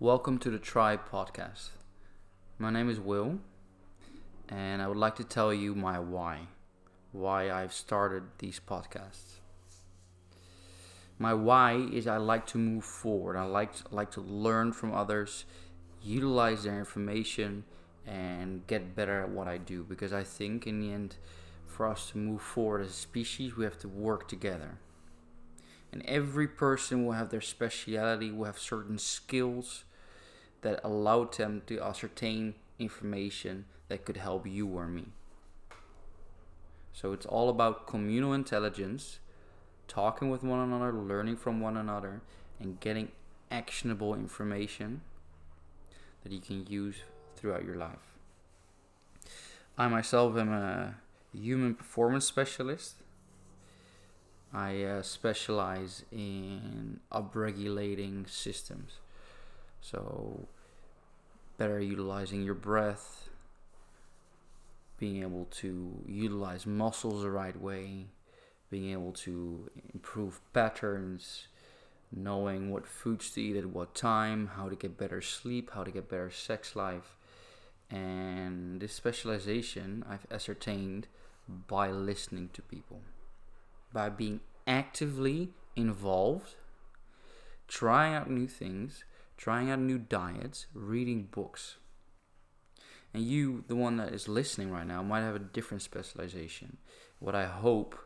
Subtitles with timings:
[0.00, 1.70] Welcome to the Tribe podcast.
[2.56, 3.40] My name is Will,
[4.48, 6.42] and I would like to tell you my why.
[7.10, 9.40] Why I've started these podcasts.
[11.18, 13.36] My why is I like to move forward.
[13.36, 15.46] I like like to learn from others,
[16.00, 17.64] utilize their information,
[18.06, 19.82] and get better at what I do.
[19.82, 21.16] Because I think in the end,
[21.66, 24.78] for us to move forward as a species, we have to work together.
[25.90, 29.82] And every person will have their speciality, will have certain skills
[30.62, 35.06] that allowed them to ascertain information that could help you or me.
[36.92, 39.20] So it's all about communal intelligence,
[39.86, 42.22] talking with one another, learning from one another,
[42.58, 43.12] and getting
[43.50, 45.02] actionable information
[46.22, 46.96] that you can use
[47.36, 48.16] throughout your life.
[49.76, 50.96] I myself am a
[51.32, 52.96] human performance specialist.
[54.52, 58.94] I uh, specialize in upregulating systems.
[59.80, 60.46] So,
[61.56, 63.28] better utilizing your breath,
[64.98, 68.06] being able to utilize muscles the right way,
[68.70, 71.46] being able to improve patterns,
[72.10, 75.90] knowing what foods to eat at what time, how to get better sleep, how to
[75.90, 77.16] get better sex life.
[77.90, 81.06] And this specialization I've ascertained
[81.48, 83.00] by listening to people,
[83.92, 86.56] by being actively involved,
[87.66, 89.04] trying out new things,
[89.38, 91.76] trying out a new diets, reading books.
[93.14, 96.76] And you, the one that is listening right now, might have a different specialization.
[97.20, 97.98] What I hope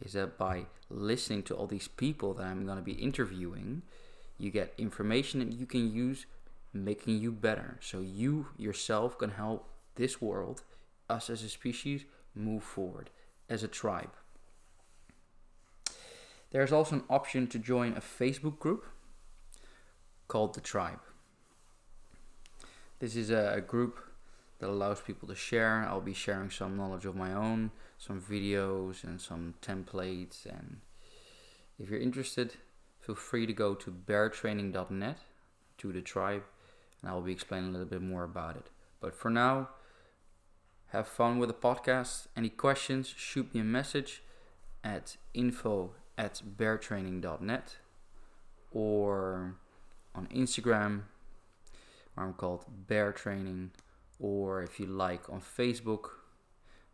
[0.00, 3.82] is that by listening to all these people that I'm going to be interviewing,
[4.38, 6.26] you get information that you can use
[6.72, 7.78] making you better.
[7.80, 10.62] So you yourself can help this world,
[11.08, 13.10] us as a species, move forward
[13.48, 14.10] as a tribe.
[16.50, 18.86] There's also an option to join a Facebook group
[20.32, 21.02] called The Tribe.
[23.00, 23.98] This is a group
[24.60, 25.84] that allows people to share.
[25.86, 30.46] I'll be sharing some knowledge of my own, some videos, and some templates.
[30.46, 30.80] And
[31.78, 32.54] if you're interested,
[32.98, 35.18] feel free to go to beartraining.net
[35.76, 36.44] to the tribe,
[37.02, 38.70] and I'll be explaining a little bit more about it.
[39.02, 39.68] But for now,
[40.92, 42.28] have fun with the podcast.
[42.34, 44.22] Any questions, shoot me a message
[44.82, 47.76] at info at beartraining.net
[48.70, 49.56] or
[50.14, 51.02] on Instagram,
[52.14, 53.72] where I'm called Bear Training,
[54.18, 56.10] or if you like on Facebook,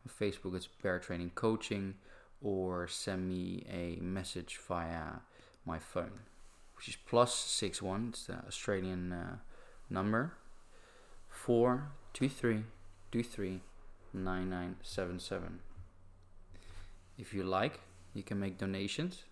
[0.04, 1.94] on Facebook it's Bear Training Coaching,
[2.40, 5.20] or send me a message via
[5.64, 6.20] my phone,
[6.76, 8.08] which is plus six one.
[8.10, 9.36] It's the Australian uh,
[9.90, 10.34] number
[11.28, 12.64] four two three
[13.10, 13.60] two three
[14.14, 15.60] nine nine seven seven.
[17.18, 17.80] If you like,
[18.14, 19.24] you can make donations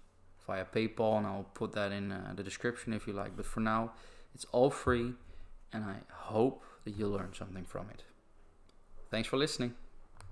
[0.46, 3.36] via PayPal, and I'll put that in uh, the description if you like.
[3.36, 3.92] But for now,
[4.34, 5.14] it's all free,
[5.72, 8.04] and I hope that you learn something from it.
[9.10, 9.74] Thanks for listening.